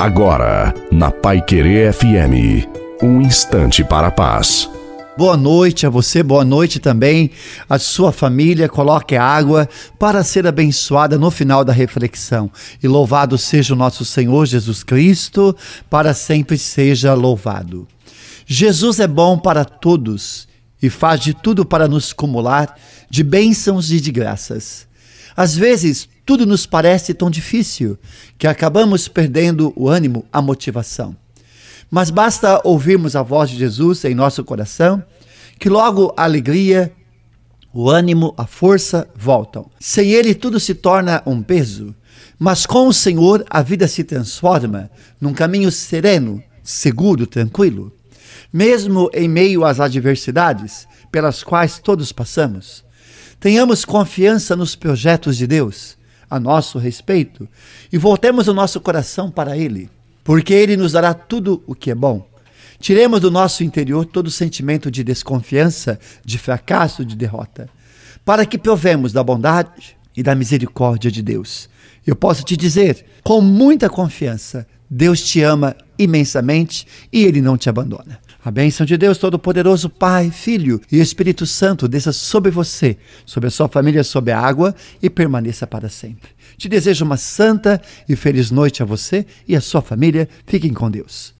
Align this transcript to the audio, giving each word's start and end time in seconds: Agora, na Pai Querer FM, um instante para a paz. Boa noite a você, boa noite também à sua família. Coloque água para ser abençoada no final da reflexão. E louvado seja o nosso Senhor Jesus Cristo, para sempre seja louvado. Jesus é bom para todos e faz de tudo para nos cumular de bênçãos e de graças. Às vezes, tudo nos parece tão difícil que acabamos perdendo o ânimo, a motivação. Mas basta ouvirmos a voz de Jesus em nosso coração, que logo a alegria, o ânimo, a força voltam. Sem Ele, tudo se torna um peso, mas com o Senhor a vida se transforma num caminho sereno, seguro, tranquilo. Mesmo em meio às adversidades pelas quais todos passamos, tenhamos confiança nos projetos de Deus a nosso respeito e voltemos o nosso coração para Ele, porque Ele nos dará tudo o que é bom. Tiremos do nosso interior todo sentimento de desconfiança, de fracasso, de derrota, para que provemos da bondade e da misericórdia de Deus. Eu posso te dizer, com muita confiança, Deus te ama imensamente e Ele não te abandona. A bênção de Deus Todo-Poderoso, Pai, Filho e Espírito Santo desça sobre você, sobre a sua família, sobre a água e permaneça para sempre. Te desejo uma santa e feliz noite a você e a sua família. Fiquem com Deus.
Agora, 0.00 0.72
na 0.90 1.10
Pai 1.10 1.42
Querer 1.42 1.92
FM, 1.92 2.66
um 3.02 3.20
instante 3.20 3.84
para 3.84 4.06
a 4.06 4.10
paz. 4.10 4.66
Boa 5.14 5.36
noite 5.36 5.86
a 5.86 5.90
você, 5.90 6.22
boa 6.22 6.42
noite 6.42 6.80
também 6.80 7.30
à 7.68 7.78
sua 7.78 8.10
família. 8.10 8.66
Coloque 8.66 9.14
água 9.14 9.68
para 9.98 10.24
ser 10.24 10.46
abençoada 10.46 11.18
no 11.18 11.30
final 11.30 11.66
da 11.66 11.74
reflexão. 11.74 12.50
E 12.82 12.88
louvado 12.88 13.36
seja 13.36 13.74
o 13.74 13.76
nosso 13.76 14.02
Senhor 14.02 14.46
Jesus 14.46 14.82
Cristo, 14.82 15.54
para 15.90 16.14
sempre 16.14 16.56
seja 16.56 17.12
louvado. 17.12 17.86
Jesus 18.46 19.00
é 19.00 19.06
bom 19.06 19.36
para 19.36 19.66
todos 19.66 20.48
e 20.82 20.88
faz 20.88 21.20
de 21.20 21.34
tudo 21.34 21.62
para 21.62 21.86
nos 21.86 22.14
cumular 22.14 22.74
de 23.10 23.22
bênçãos 23.22 23.92
e 23.92 24.00
de 24.00 24.10
graças. 24.10 24.88
Às 25.36 25.54
vezes, 25.54 26.08
tudo 26.30 26.46
nos 26.46 26.64
parece 26.64 27.12
tão 27.12 27.28
difícil 27.28 27.98
que 28.38 28.46
acabamos 28.46 29.08
perdendo 29.08 29.72
o 29.74 29.88
ânimo, 29.88 30.24
a 30.32 30.40
motivação. 30.40 31.16
Mas 31.90 32.08
basta 32.08 32.60
ouvirmos 32.62 33.16
a 33.16 33.22
voz 33.24 33.50
de 33.50 33.56
Jesus 33.58 34.04
em 34.04 34.14
nosso 34.14 34.44
coração, 34.44 35.02
que 35.58 35.68
logo 35.68 36.14
a 36.16 36.22
alegria, 36.22 36.92
o 37.74 37.90
ânimo, 37.90 38.32
a 38.38 38.46
força 38.46 39.08
voltam. 39.12 39.68
Sem 39.80 40.12
Ele, 40.12 40.32
tudo 40.32 40.60
se 40.60 40.72
torna 40.72 41.20
um 41.26 41.42
peso, 41.42 41.92
mas 42.38 42.64
com 42.64 42.86
o 42.86 42.92
Senhor 42.92 43.44
a 43.50 43.60
vida 43.60 43.88
se 43.88 44.04
transforma 44.04 44.88
num 45.20 45.34
caminho 45.34 45.72
sereno, 45.72 46.40
seguro, 46.62 47.26
tranquilo. 47.26 47.92
Mesmo 48.52 49.10
em 49.12 49.26
meio 49.26 49.64
às 49.64 49.80
adversidades 49.80 50.86
pelas 51.10 51.42
quais 51.42 51.80
todos 51.80 52.12
passamos, 52.12 52.84
tenhamos 53.40 53.84
confiança 53.84 54.54
nos 54.54 54.76
projetos 54.76 55.36
de 55.36 55.48
Deus 55.48 55.98
a 56.30 56.38
nosso 56.38 56.78
respeito 56.78 57.48
e 57.92 57.98
voltemos 57.98 58.46
o 58.46 58.54
nosso 58.54 58.80
coração 58.80 59.30
para 59.30 59.56
Ele, 59.56 59.90
porque 60.22 60.54
Ele 60.54 60.76
nos 60.76 60.92
dará 60.92 61.12
tudo 61.12 61.62
o 61.66 61.74
que 61.74 61.90
é 61.90 61.94
bom. 61.94 62.26
Tiremos 62.78 63.20
do 63.20 63.30
nosso 63.30 63.62
interior 63.62 64.06
todo 64.06 64.30
sentimento 64.30 64.90
de 64.90 65.04
desconfiança, 65.04 65.98
de 66.24 66.38
fracasso, 66.38 67.04
de 67.04 67.14
derrota, 67.14 67.68
para 68.24 68.46
que 68.46 68.56
provemos 68.56 69.12
da 69.12 69.22
bondade 69.22 69.98
e 70.16 70.22
da 70.22 70.34
misericórdia 70.34 71.10
de 71.10 71.22
Deus. 71.22 71.68
Eu 72.06 72.16
posso 72.16 72.42
te 72.44 72.56
dizer, 72.56 73.04
com 73.22 73.40
muita 73.40 73.88
confiança, 73.88 74.66
Deus 74.88 75.20
te 75.22 75.42
ama 75.42 75.76
imensamente 75.98 76.86
e 77.12 77.24
Ele 77.24 77.40
não 77.40 77.56
te 77.56 77.68
abandona. 77.68 78.18
A 78.42 78.50
bênção 78.50 78.86
de 78.86 78.96
Deus 78.96 79.18
Todo-Poderoso, 79.18 79.90
Pai, 79.90 80.30
Filho 80.30 80.80
e 80.90 80.98
Espírito 80.98 81.46
Santo 81.46 81.86
desça 81.86 82.10
sobre 82.10 82.50
você, 82.50 82.96
sobre 83.26 83.48
a 83.48 83.50
sua 83.50 83.68
família, 83.68 84.02
sobre 84.02 84.32
a 84.32 84.40
água 84.40 84.74
e 85.02 85.10
permaneça 85.10 85.66
para 85.66 85.90
sempre. 85.90 86.30
Te 86.56 86.68
desejo 86.68 87.04
uma 87.04 87.18
santa 87.18 87.80
e 88.08 88.16
feliz 88.16 88.50
noite 88.50 88.82
a 88.82 88.86
você 88.86 89.26
e 89.46 89.54
a 89.54 89.60
sua 89.60 89.82
família. 89.82 90.26
Fiquem 90.46 90.72
com 90.72 90.90
Deus. 90.90 91.28